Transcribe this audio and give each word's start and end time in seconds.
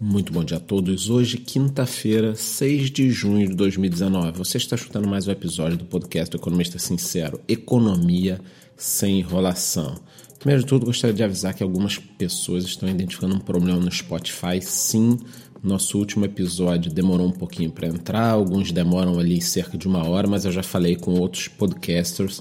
Muito 0.00 0.32
bom 0.32 0.44
dia 0.44 0.58
a 0.58 0.60
todos. 0.60 1.10
Hoje, 1.10 1.38
quinta-feira, 1.38 2.32
6 2.36 2.88
de 2.88 3.10
junho 3.10 3.48
de 3.48 3.56
2019. 3.56 4.38
Você 4.38 4.56
está 4.56 4.76
escutando 4.76 5.08
mais 5.08 5.26
um 5.26 5.32
episódio 5.32 5.76
do 5.76 5.84
podcast 5.84 6.30
do 6.30 6.40
Economista 6.40 6.78
Sincero: 6.78 7.40
Economia 7.48 8.40
sem 8.76 9.18
enrolação. 9.18 9.96
Primeiro 10.38 10.62
de 10.62 10.68
tudo, 10.68 10.86
gostaria 10.86 11.12
de 11.12 11.24
avisar 11.24 11.52
que 11.52 11.64
algumas 11.64 11.98
pessoas 11.98 12.62
estão 12.62 12.88
identificando 12.88 13.34
um 13.34 13.40
problema 13.40 13.80
no 13.80 13.90
Spotify. 13.90 14.62
Sim, 14.62 15.18
nosso 15.60 15.98
último 15.98 16.24
episódio 16.24 16.92
demorou 16.92 17.26
um 17.26 17.32
pouquinho 17.32 17.72
para 17.72 17.88
entrar, 17.88 18.30
alguns 18.30 18.70
demoram 18.70 19.18
ali 19.18 19.42
cerca 19.42 19.76
de 19.76 19.88
uma 19.88 20.08
hora, 20.08 20.28
mas 20.28 20.44
eu 20.44 20.52
já 20.52 20.62
falei 20.62 20.94
com 20.94 21.14
outros 21.14 21.48
podcasters 21.48 22.40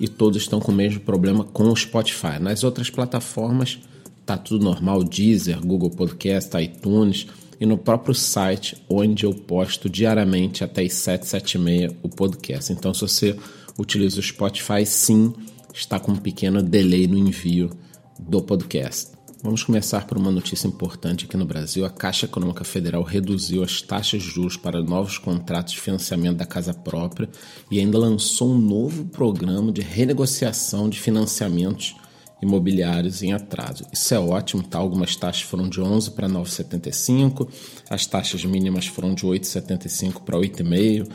e 0.00 0.08
todos 0.08 0.42
estão 0.42 0.58
com 0.58 0.72
o 0.72 0.74
mesmo 0.74 0.98
problema 0.98 1.44
com 1.44 1.70
o 1.70 1.76
Spotify. 1.76 2.40
Nas 2.40 2.64
outras 2.64 2.90
plataformas 2.90 3.78
tá 4.26 4.36
tudo 4.36 4.64
normal, 4.64 5.04
Deezer, 5.04 5.64
Google 5.64 5.90
Podcast, 5.90 6.54
iTunes 6.60 7.28
e 7.60 7.64
no 7.64 7.78
próprio 7.78 8.14
site 8.14 8.76
onde 8.90 9.24
eu 9.24 9.32
posto 9.32 9.88
diariamente 9.88 10.64
até 10.64 10.82
as 10.82 10.94
7, 10.94 11.24
7 11.24 11.58
meia 11.58 11.96
o 12.02 12.08
podcast. 12.08 12.72
Então 12.72 12.92
se 12.92 13.02
você 13.02 13.36
utiliza 13.78 14.18
o 14.18 14.22
Spotify, 14.22 14.84
sim, 14.84 15.32
está 15.72 16.00
com 16.00 16.12
um 16.12 16.16
pequeno 16.16 16.60
delay 16.60 17.06
no 17.06 17.16
envio 17.16 17.70
do 18.18 18.42
podcast. 18.42 19.14
Vamos 19.42 19.62
começar 19.62 20.06
por 20.06 20.18
uma 20.18 20.32
notícia 20.32 20.66
importante 20.66 21.24
aqui 21.26 21.36
no 21.36 21.44
Brasil. 21.44 21.84
A 21.84 21.90
Caixa 21.90 22.26
Econômica 22.26 22.64
Federal 22.64 23.04
reduziu 23.04 23.62
as 23.62 23.80
taxas 23.80 24.22
de 24.22 24.28
juros 24.28 24.56
para 24.56 24.82
novos 24.82 25.18
contratos 25.18 25.74
de 25.74 25.80
financiamento 25.80 26.38
da 26.38 26.46
casa 26.46 26.74
própria 26.74 27.28
e 27.70 27.78
ainda 27.78 27.96
lançou 27.96 28.50
um 28.50 28.58
novo 28.58 29.04
programa 29.04 29.70
de 29.70 29.82
renegociação 29.82 30.88
de 30.88 30.98
financiamentos 30.98 31.94
imobiliários 32.40 33.22
em 33.22 33.32
atraso. 33.32 33.86
Isso 33.92 34.14
é 34.14 34.18
ótimo, 34.18 34.62
tá? 34.62 34.78
Algumas 34.78 35.16
taxas 35.16 35.42
foram 35.42 35.68
de 35.68 35.80
11 35.80 36.10
para 36.10 36.28
9,75, 36.28 37.48
as 37.88 38.06
taxas 38.06 38.44
mínimas 38.44 38.86
foram 38.86 39.14
de 39.14 39.24
8,75 39.24 40.22
para 40.22 40.38
8,5. 40.38 41.08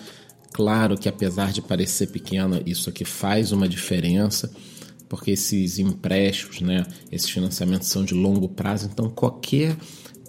Claro 0.52 0.98
que 0.98 1.08
apesar 1.08 1.52
de 1.52 1.62
parecer 1.62 2.08
pequena, 2.08 2.62
isso 2.66 2.90
aqui 2.90 3.06
faz 3.06 3.52
uma 3.52 3.70
diferença, 3.70 4.52
porque 5.08 5.32
esses 5.32 5.80
empréstimos, 5.80 6.62
né, 6.62 6.86
esses 7.12 7.30
financiamentos 7.30 7.88
são 7.88 8.04
de 8.04 8.14
longo 8.14 8.50
prazo, 8.50 8.90
então 8.92 9.10
qualquer 9.10 9.78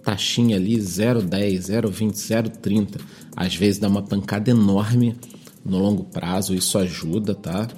taxinha 0.05 0.57
ali 0.57 0.77
0,10, 0.77 1.59
0,20, 1.59 2.13
0,30, 2.13 3.01
às 3.37 3.55
vezes 3.55 3.79
dá 3.79 3.89
uma 3.89 4.03
pancada 4.03 4.51
enorme 4.51 5.17
no 5.65 5.79
longo 5.79 6.05
prazo, 6.05 6.55
isso 6.55 6.77
ajuda, 6.79 7.35
tá? 7.35 7.69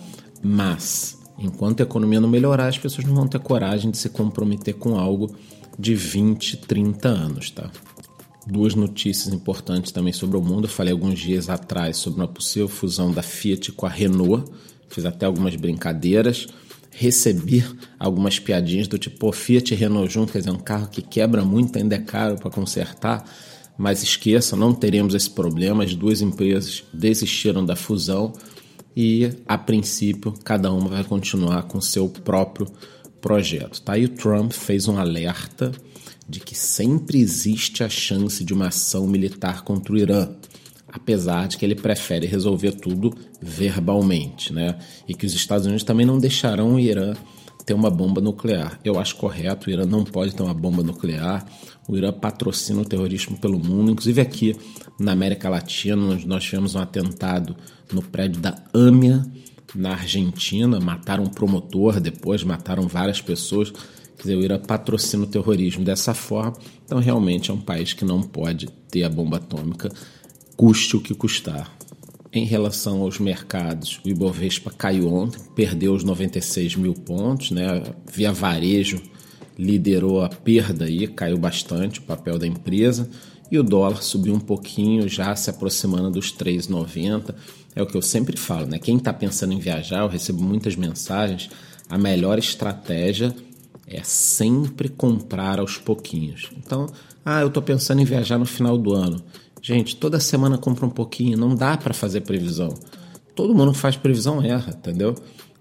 Mas 0.42 1.18
Enquanto 1.38 1.80
a 1.80 1.82
economia 1.82 2.20
não 2.20 2.28
melhorar, 2.28 2.68
as 2.68 2.78
pessoas 2.78 3.06
não 3.06 3.14
vão 3.14 3.26
ter 3.26 3.40
coragem 3.40 3.90
de 3.90 3.98
se 3.98 4.08
comprometer 4.08 4.74
com 4.74 4.96
algo 4.98 5.34
de 5.78 5.94
20, 5.94 6.58
30 6.58 7.08
anos, 7.08 7.50
tá? 7.50 7.70
Duas 8.46 8.74
notícias 8.74 9.32
importantes 9.32 9.90
também 9.90 10.12
sobre 10.12 10.36
o 10.36 10.42
mundo. 10.42 10.66
Eu 10.66 10.70
falei 10.70 10.92
alguns 10.92 11.18
dias 11.18 11.48
atrás 11.48 11.96
sobre 11.96 12.20
uma 12.20 12.28
possível 12.28 12.68
fusão 12.68 13.10
da 13.10 13.22
Fiat 13.22 13.72
com 13.72 13.86
a 13.86 13.88
Renault. 13.88 14.50
Fiz 14.88 15.04
até 15.04 15.26
algumas 15.26 15.56
brincadeiras. 15.56 16.46
Recebi 16.90 17.64
algumas 17.98 18.38
piadinhas 18.38 18.86
do 18.86 18.98
tipo, 18.98 19.32
Fiat 19.32 19.72
e 19.72 19.76
Renault 19.76 20.12
junto, 20.12 20.32
quer 20.32 20.38
dizer, 20.38 20.50
um 20.50 20.58
carro 20.58 20.88
que 20.88 21.02
quebra 21.02 21.44
muito, 21.44 21.76
ainda 21.76 21.96
é 21.96 21.98
caro 21.98 22.36
para 22.36 22.50
consertar. 22.50 23.24
Mas 23.76 24.02
esqueça, 24.02 24.54
não 24.54 24.72
teremos 24.72 25.14
esse 25.14 25.28
problema. 25.28 25.82
As 25.82 25.94
duas 25.94 26.20
empresas 26.20 26.84
desistiram 26.92 27.64
da 27.64 27.74
fusão 27.74 28.32
e, 28.96 29.30
a 29.46 29.58
princípio, 29.58 30.32
cada 30.44 30.72
uma 30.72 30.88
vai 30.88 31.04
continuar 31.04 31.64
com 31.64 31.80
seu 31.80 32.08
próprio 32.08 32.66
projeto. 33.20 33.80
Tá? 33.82 33.98
E 33.98 34.04
o 34.04 34.08
Trump 34.08 34.52
fez 34.52 34.86
um 34.86 34.98
alerta 34.98 35.72
de 36.28 36.40
que 36.40 36.54
sempre 36.54 37.20
existe 37.20 37.82
a 37.82 37.88
chance 37.88 38.44
de 38.44 38.52
uma 38.54 38.68
ação 38.68 39.06
militar 39.06 39.62
contra 39.62 39.92
o 39.92 39.98
Irã, 39.98 40.28
apesar 40.88 41.48
de 41.48 41.56
que 41.56 41.64
ele 41.64 41.74
prefere 41.74 42.26
resolver 42.26 42.72
tudo 42.72 43.12
verbalmente, 43.40 44.52
né? 44.52 44.78
E 45.08 45.14
que 45.14 45.26
os 45.26 45.34
Estados 45.34 45.66
Unidos 45.66 45.84
também 45.84 46.06
não 46.06 46.18
deixarão 46.18 46.74
o 46.74 46.80
Irã 46.80 47.14
ter 47.64 47.74
uma 47.74 47.90
bomba 47.90 48.20
nuclear. 48.20 48.78
Eu 48.84 48.98
acho 48.98 49.16
correto, 49.16 49.68
o 49.68 49.72
Irã 49.72 49.84
não 49.86 50.04
pode 50.04 50.34
ter 50.34 50.42
uma 50.42 50.54
bomba 50.54 50.82
nuclear. 50.82 51.46
O 51.88 51.96
Irã 51.96 52.12
patrocina 52.12 52.80
o 52.80 52.84
terrorismo 52.84 53.38
pelo 53.38 53.58
mundo, 53.58 53.90
inclusive 53.90 54.20
aqui 54.20 54.56
na 54.98 55.12
América 55.12 55.48
Latina, 55.48 56.18
nós 56.26 56.44
tivemos 56.44 56.74
um 56.74 56.78
atentado 56.78 57.56
no 57.92 58.02
prédio 58.02 58.40
da 58.40 58.56
AMIA, 58.72 59.24
na 59.74 59.92
Argentina, 59.92 60.78
mataram 60.78 61.24
um 61.24 61.28
promotor, 61.28 62.00
depois 62.00 62.44
mataram 62.44 62.86
várias 62.86 63.20
pessoas. 63.20 63.70
Quer 63.70 64.22
dizer, 64.22 64.36
o 64.36 64.42
Irã 64.42 64.58
patrocina 64.58 65.24
o 65.24 65.26
terrorismo 65.26 65.84
dessa 65.84 66.14
forma, 66.14 66.56
então 66.84 66.98
realmente 67.00 67.50
é 67.50 67.54
um 67.54 67.60
país 67.60 67.92
que 67.92 68.04
não 68.04 68.22
pode 68.22 68.66
ter 68.90 69.02
a 69.02 69.08
bomba 69.08 69.38
atômica, 69.38 69.90
custe 70.56 70.96
o 70.96 71.00
que 71.00 71.14
custar. 71.14 71.70
Em 72.34 72.44
relação 72.44 73.02
aos 73.02 73.20
mercados, 73.20 74.00
o 74.04 74.08
Ibovespa 74.08 74.68
caiu 74.76 75.06
ontem, 75.06 75.38
perdeu 75.54 75.94
os 75.94 76.02
96 76.02 76.74
mil 76.74 76.92
pontos, 76.92 77.52
né? 77.52 77.80
Via 78.12 78.32
varejo 78.32 79.00
liderou 79.56 80.20
a 80.20 80.28
perda 80.28 80.86
aí, 80.86 81.06
caiu 81.06 81.38
bastante 81.38 82.00
o 82.00 82.02
papel 82.02 82.36
da 82.36 82.44
empresa 82.44 83.08
e 83.52 83.56
o 83.56 83.62
dólar 83.62 84.02
subiu 84.02 84.34
um 84.34 84.40
pouquinho, 84.40 85.08
já 85.08 85.36
se 85.36 85.48
aproximando 85.48 86.10
dos 86.10 86.32
3,90. 86.32 87.36
É 87.72 87.80
o 87.80 87.86
que 87.86 87.96
eu 87.96 88.02
sempre 88.02 88.36
falo, 88.36 88.66
né? 88.66 88.80
Quem 88.80 88.96
está 88.96 89.12
pensando 89.12 89.52
em 89.52 89.60
viajar, 89.60 90.00
eu 90.00 90.08
recebo 90.08 90.42
muitas 90.42 90.74
mensagens. 90.74 91.48
A 91.88 91.96
melhor 91.96 92.36
estratégia 92.36 93.32
é 93.86 94.02
sempre 94.02 94.88
comprar 94.88 95.60
aos 95.60 95.78
pouquinhos. 95.78 96.50
Então, 96.56 96.88
ah, 97.24 97.42
eu 97.42 97.46
estou 97.46 97.62
pensando 97.62 98.00
em 98.00 98.04
viajar 98.04 98.38
no 98.38 98.46
final 98.46 98.76
do 98.76 98.92
ano. 98.92 99.22
Gente, 99.66 99.96
toda 99.96 100.20
semana 100.20 100.58
compra 100.58 100.84
um 100.84 100.90
pouquinho, 100.90 101.38
não 101.38 101.54
dá 101.54 101.74
para 101.74 101.94
fazer 101.94 102.20
previsão. 102.20 102.74
Todo 103.34 103.54
mundo 103.54 103.72
faz 103.72 103.96
previsão 103.96 104.42
erra, 104.42 104.74
entendeu? 104.76 105.14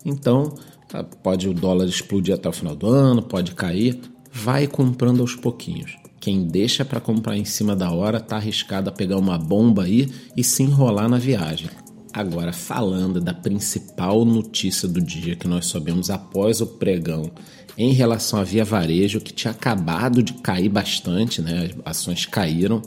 Então, 0.03 0.55
tá, 0.89 1.01
pode 1.01 1.47
o 1.47 1.53
dólar 1.53 1.85
explodir 1.85 2.35
até 2.35 2.49
o 2.49 2.51
final 2.51 2.75
do 2.75 2.85
ano, 2.85 3.21
pode 3.21 3.53
cair, 3.53 3.97
vai 4.29 4.67
comprando 4.67 5.21
aos 5.21 5.37
pouquinhos. 5.37 5.95
Quem 6.19 6.43
deixa 6.43 6.83
para 6.83 6.99
comprar 6.99 7.37
em 7.37 7.45
cima 7.45 7.77
da 7.77 7.91
hora 7.91 8.19
tá 8.19 8.35
arriscado 8.35 8.89
a 8.89 8.91
pegar 8.91 9.15
uma 9.15 9.37
bomba 9.37 9.83
aí 9.83 10.11
e 10.35 10.43
se 10.43 10.63
enrolar 10.63 11.07
na 11.07 11.17
viagem. 11.17 11.69
Agora, 12.13 12.51
falando 12.51 13.21
da 13.21 13.33
principal 13.33 14.25
notícia 14.25 14.85
do 14.85 15.01
dia 15.01 15.37
que 15.37 15.47
nós 15.47 15.67
soubemos 15.67 16.09
após 16.09 16.59
o 16.59 16.67
pregão 16.67 17.31
em 17.77 17.93
relação 17.93 18.37
à 18.37 18.43
Via 18.43 18.65
Varejo, 18.65 19.21
que 19.21 19.31
tinha 19.31 19.51
acabado 19.51 20.21
de 20.21 20.33
cair 20.33 20.67
bastante, 20.67 21.41
né? 21.41 21.71
As 21.85 21.99
ações 21.99 22.25
caíram 22.25 22.81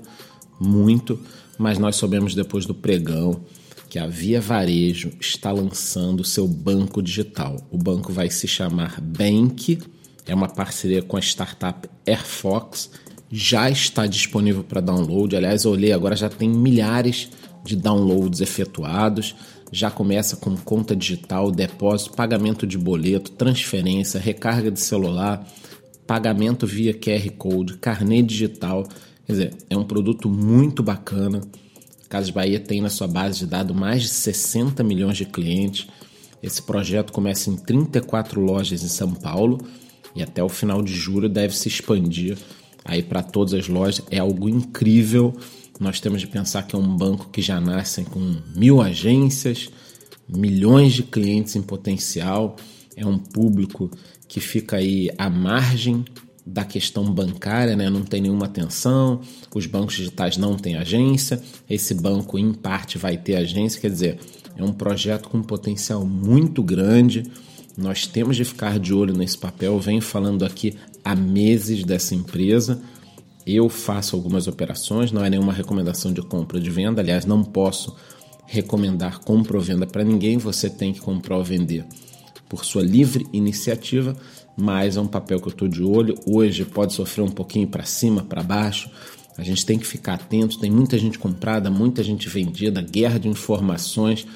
muito, 0.58 1.18
mas 1.58 1.78
nós 1.78 1.96
soubemos 1.96 2.34
depois 2.34 2.66
do 2.66 2.74
pregão 2.74 3.40
que 3.88 3.98
a 3.98 4.06
Via 4.06 4.40
Varejo 4.40 5.12
está 5.20 5.52
lançando 5.52 6.24
seu 6.24 6.46
banco 6.46 7.00
digital. 7.00 7.56
O 7.70 7.78
banco 7.78 8.12
vai 8.12 8.28
se 8.28 8.48
chamar 8.48 9.00
Bank, 9.00 9.78
é 10.26 10.34
uma 10.34 10.48
parceria 10.48 11.02
com 11.02 11.16
a 11.16 11.20
startup 11.20 11.88
Airfox, 12.06 12.90
já 13.30 13.70
está 13.70 14.06
disponível 14.06 14.64
para 14.64 14.80
download. 14.80 15.36
Aliás, 15.36 15.64
eu 15.64 15.72
olhei 15.72 15.92
agora 15.92 16.16
já 16.16 16.28
tem 16.28 16.48
milhares 16.48 17.28
de 17.64 17.76
downloads 17.76 18.40
efetuados. 18.40 19.34
Já 19.72 19.90
começa 19.90 20.36
com 20.36 20.56
conta 20.56 20.94
digital, 20.94 21.50
depósito, 21.50 22.14
pagamento 22.14 22.66
de 22.66 22.78
boleto, 22.78 23.32
transferência, 23.32 24.20
recarga 24.20 24.70
de 24.70 24.78
celular, 24.78 25.44
pagamento 26.06 26.66
via 26.66 26.94
QR 26.94 27.28
Code, 27.32 27.76
carnê 27.78 28.22
digital 28.22 28.86
Quer 29.26 29.32
dizer, 29.32 29.54
é 29.68 29.76
um 29.76 29.84
produto 29.84 30.28
muito 30.28 30.82
bacana. 30.82 31.40
Casas 32.08 32.30
Bahia 32.30 32.60
tem 32.60 32.80
na 32.80 32.88
sua 32.88 33.08
base 33.08 33.40
de 33.40 33.46
dados 33.46 33.76
mais 33.76 34.02
de 34.02 34.08
60 34.08 34.84
milhões 34.84 35.16
de 35.16 35.24
clientes. 35.24 35.88
Esse 36.40 36.62
projeto 36.62 37.12
começa 37.12 37.50
em 37.50 37.56
34 37.56 38.40
lojas 38.40 38.84
em 38.84 38.88
São 38.88 39.12
Paulo 39.12 39.58
e 40.14 40.22
até 40.22 40.42
o 40.44 40.48
final 40.48 40.80
de 40.80 40.94
julho 40.94 41.28
deve 41.28 41.56
se 41.56 41.68
expandir 41.68 42.38
aí 42.84 43.02
para 43.02 43.20
todas 43.20 43.52
as 43.52 43.66
lojas. 43.66 44.04
É 44.12 44.18
algo 44.18 44.48
incrível. 44.48 45.36
Nós 45.80 45.98
temos 45.98 46.20
de 46.20 46.28
pensar 46.28 46.62
que 46.62 46.76
é 46.76 46.78
um 46.78 46.96
banco 46.96 47.28
que 47.30 47.42
já 47.42 47.60
nasce 47.60 48.04
com 48.04 48.36
mil 48.54 48.80
agências, 48.80 49.68
milhões 50.28 50.92
de 50.92 51.02
clientes 51.02 51.56
em 51.56 51.62
potencial. 51.62 52.54
É 52.96 53.04
um 53.04 53.18
público 53.18 53.90
que 54.28 54.38
fica 54.38 54.76
aí 54.76 55.10
à 55.18 55.28
margem 55.28 56.04
da 56.46 56.64
questão 56.64 57.04
bancária, 57.12 57.74
né? 57.74 57.90
não 57.90 58.02
tem 58.02 58.20
nenhuma 58.20 58.46
atenção, 58.46 59.20
os 59.52 59.66
bancos 59.66 59.96
digitais 59.96 60.36
não 60.36 60.56
têm 60.56 60.76
agência, 60.76 61.42
esse 61.68 61.92
banco 61.92 62.38
em 62.38 62.52
parte 62.52 62.96
vai 62.96 63.16
ter 63.16 63.34
agência, 63.34 63.80
quer 63.80 63.90
dizer, 63.90 64.20
é 64.56 64.62
um 64.62 64.72
projeto 64.72 65.28
com 65.28 65.38
um 65.38 65.42
potencial 65.42 66.06
muito 66.06 66.62
grande. 66.62 67.24
Nós 67.76 68.06
temos 68.06 68.36
de 68.36 68.44
ficar 68.44 68.78
de 68.78 68.94
olho 68.94 69.14
nesse 69.14 69.36
papel. 69.36 69.74
Eu 69.74 69.80
venho 69.80 70.00
falando 70.00 70.44
aqui 70.44 70.74
há 71.04 71.14
meses 71.14 71.84
dessa 71.84 72.14
empresa. 72.14 72.80
Eu 73.46 73.68
faço 73.68 74.16
algumas 74.16 74.48
operações, 74.48 75.12
não 75.12 75.22
é 75.22 75.28
nenhuma 75.28 75.52
recomendação 75.52 76.10
de 76.10 76.22
compra 76.22 76.56
ou 76.56 76.62
de 76.62 76.70
venda. 76.70 77.02
Aliás, 77.02 77.26
não 77.26 77.44
posso 77.44 77.94
recomendar 78.46 79.20
compra 79.20 79.58
ou 79.58 79.62
venda 79.62 79.86
para 79.86 80.02
ninguém. 80.02 80.38
Você 80.38 80.70
tem 80.70 80.92
que 80.92 81.00
comprar 81.00 81.36
ou 81.36 81.44
vender 81.44 81.84
por 82.48 82.64
sua 82.64 82.82
livre 82.82 83.26
iniciativa 83.32 84.16
mas 84.56 84.96
é 84.96 85.00
um 85.00 85.06
papel 85.06 85.40
que 85.40 85.46
eu 85.46 85.52
estou 85.52 85.68
de 85.68 85.82
olho. 85.82 86.14
Hoje 86.26 86.64
pode 86.64 86.94
sofrer 86.94 87.22
um 87.22 87.30
pouquinho 87.30 87.68
para 87.68 87.84
cima, 87.84 88.22
para 88.22 88.42
baixo. 88.42 88.90
A 89.36 89.42
gente 89.42 89.66
tem 89.66 89.78
que 89.78 89.86
ficar 89.86 90.14
atento, 90.14 90.58
tem 90.58 90.70
muita 90.70 90.98
gente 90.98 91.18
comprada, 91.18 91.70
muita 91.70 92.02
gente 92.02 92.28
vendida, 92.28 92.80
guerra 92.80 93.18
de 93.18 93.28
informações, 93.28 94.26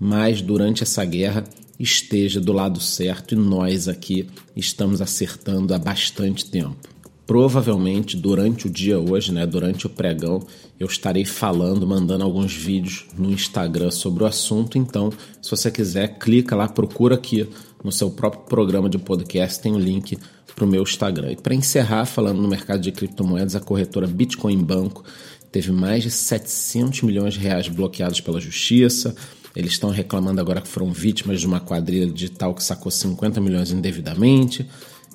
mas 0.00 0.42
durante 0.42 0.82
essa 0.82 1.04
guerra 1.04 1.44
esteja 1.78 2.40
do 2.40 2.52
lado 2.52 2.80
certo 2.80 3.34
e 3.34 3.36
nós 3.36 3.86
aqui 3.86 4.28
estamos 4.56 5.00
acertando 5.00 5.72
há 5.72 5.78
bastante 5.78 6.44
tempo. 6.44 6.76
Provavelmente 7.24 8.16
durante 8.16 8.66
o 8.66 8.70
dia 8.70 8.98
hoje, 8.98 9.32
né, 9.32 9.46
durante 9.46 9.86
o 9.86 9.90
pregão, 9.90 10.44
eu 10.80 10.86
estarei 10.86 11.24
falando, 11.24 11.86
mandando 11.86 12.24
alguns 12.24 12.54
vídeos 12.54 13.04
no 13.16 13.30
Instagram 13.30 13.90
sobre 13.90 14.24
o 14.24 14.26
assunto. 14.26 14.78
Então, 14.78 15.12
se 15.42 15.50
você 15.50 15.70
quiser, 15.70 16.18
clica 16.18 16.56
lá, 16.56 16.66
procura 16.66 17.16
aqui 17.16 17.46
no 17.82 17.92
seu 17.92 18.10
próprio 18.10 18.42
programa 18.42 18.88
de 18.88 18.98
podcast, 18.98 19.60
tem 19.60 19.72
o 19.72 19.76
um 19.76 19.78
link 19.78 20.18
para 20.54 20.64
o 20.64 20.68
meu 20.68 20.82
Instagram. 20.82 21.32
E 21.32 21.36
para 21.36 21.54
encerrar, 21.54 22.04
falando 22.04 22.42
no 22.42 22.48
mercado 22.48 22.80
de 22.80 22.90
criptomoedas, 22.90 23.54
a 23.54 23.60
corretora 23.60 24.06
Bitcoin 24.06 24.62
Banco 24.62 25.04
teve 25.52 25.70
mais 25.72 26.02
de 26.02 26.10
700 26.10 27.02
milhões 27.02 27.34
de 27.34 27.40
reais 27.40 27.68
bloqueados 27.68 28.20
pela 28.20 28.40
justiça. 28.40 29.14
Eles 29.54 29.72
estão 29.72 29.90
reclamando 29.90 30.40
agora 30.40 30.60
que 30.60 30.68
foram 30.68 30.92
vítimas 30.92 31.40
de 31.40 31.46
uma 31.46 31.60
quadrilha 31.60 32.06
digital 32.06 32.54
que 32.54 32.62
sacou 32.62 32.90
50 32.90 33.40
milhões 33.40 33.70
indevidamente 33.70 34.68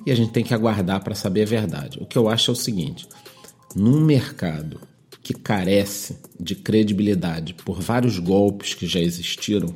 e 0.06 0.10
a 0.10 0.14
gente 0.14 0.32
tem 0.32 0.44
que 0.44 0.54
aguardar 0.54 1.02
para 1.02 1.14
saber 1.14 1.42
a 1.42 1.46
verdade. 1.46 1.98
O 2.00 2.06
que 2.06 2.18
eu 2.18 2.28
acho 2.28 2.50
é 2.50 2.52
o 2.52 2.56
seguinte: 2.56 3.06
num 3.74 4.00
mercado 4.00 4.80
que 5.22 5.32
carece 5.32 6.18
de 6.38 6.54
credibilidade 6.54 7.54
por 7.54 7.80
vários 7.80 8.18
golpes 8.18 8.74
que 8.74 8.86
já 8.86 9.00
existiram, 9.00 9.74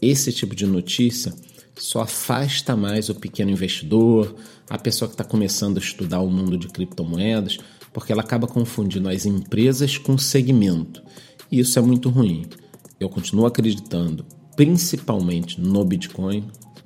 esse 0.00 0.32
tipo 0.32 0.54
de 0.54 0.66
notícia 0.66 1.32
só 1.76 2.02
afasta 2.02 2.76
mais 2.76 3.08
o 3.08 3.14
pequeno 3.14 3.50
investidor, 3.50 4.34
a 4.68 4.78
pessoa 4.78 5.08
que 5.08 5.14
está 5.14 5.24
começando 5.24 5.78
a 5.78 5.80
estudar 5.80 6.20
o 6.20 6.30
mundo 6.30 6.56
de 6.56 6.68
criptomoedas, 6.68 7.58
porque 7.92 8.12
ela 8.12 8.22
acaba 8.22 8.46
confundindo 8.46 9.08
as 9.08 9.26
empresas 9.26 9.98
com 9.98 10.14
o 10.14 10.18
segmento. 10.18 11.02
E 11.50 11.60
isso 11.60 11.78
é 11.78 11.82
muito 11.82 12.08
ruim. 12.08 12.46
Eu 12.98 13.08
continuo 13.08 13.46
acreditando 13.46 14.24
principalmente 14.56 15.60
no 15.60 15.84
Bitcoin, 15.84 16.44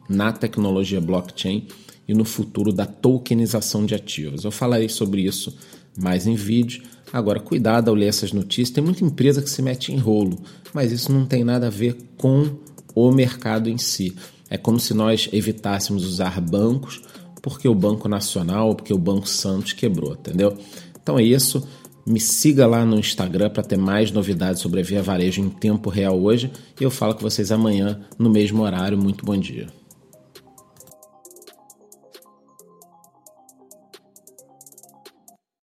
na 0.09 0.33
tecnologia 0.33 1.01
blockchain 1.01 1.67
e 2.09 2.15
no 2.15 2.25
futuro 2.25 2.73
da 2.73 2.87
tokenização 2.87 3.85
de 3.85 3.95
ativos. 3.95 4.45
Eu 4.45 4.51
falarei 4.51 4.89
sobre 4.89 5.23
isso 5.23 5.57
mais 5.99 6.27
em 6.27 6.35
vídeo. 6.35 6.83
Agora, 7.13 7.41
cuidado 7.41 7.89
ao 7.89 7.95
ler 7.95 8.07
essas 8.07 8.33
notícias. 8.33 8.71
Tem 8.71 8.83
muita 8.83 9.05
empresa 9.05 9.43
que 9.43 9.51
se 9.51 9.63
mete 9.63 9.93
em 9.93 9.97
rolo, 9.97 10.39
mas 10.73 10.93
isso 10.93 11.13
não 11.13 11.27
tem 11.27 11.45
nada 11.45 11.67
a 11.67 11.71
ver 11.71 11.97
com 12.17 12.57
o 12.95 13.13
mercado 13.13 13.69
em 13.69 13.79
si. 13.79 14.15
É 14.49 14.57
como 14.57 14.79
se 14.79 14.95
nós 14.95 15.29
evitássemos 15.33 16.05
usar 16.05 16.41
bancos 16.41 17.03
porque 17.43 17.69
o 17.69 17.75
Banco 17.75 18.09
Nacional, 18.09 18.75
porque 18.75 18.93
o 18.93 18.99
Banco 18.99 19.29
Santos 19.29 19.73
quebrou, 19.73 20.15
entendeu? 20.15 20.59
Então 21.01 21.17
é 21.17 21.23
isso. 21.23 21.67
Me 22.05 22.19
siga 22.19 22.67
lá 22.67 22.85
no 22.85 22.99
Instagram 22.99 23.51
para 23.51 23.63
ter 23.63 23.77
mais 23.77 24.11
novidades 24.11 24.61
sobre 24.61 24.81
a 24.81 24.83
Via 24.83 25.03
Varejo 25.03 25.41
em 25.41 25.49
tempo 25.49 25.89
real 25.89 26.21
hoje. 26.21 26.51
E 26.81 26.83
eu 26.83 26.91
falo 26.91 27.15
com 27.15 27.21
vocês 27.21 27.53
amanhã 27.53 28.01
no 28.19 28.29
mesmo 28.31 28.63
horário. 28.63 28.99
Muito 28.99 29.25
bom 29.25 29.37
dia. 29.37 29.69